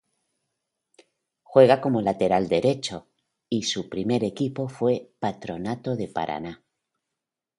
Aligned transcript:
Juega 1.43 1.79
como 1.79 2.01
lateral 2.01 2.49
derecho 2.49 3.07
y 3.49 3.61
su 3.61 3.87
primer 3.87 4.23
equipo 4.23 4.67
fue 4.67 5.11
Patronato 5.19 5.95
de 5.95 6.07
Paraná. 6.07 6.63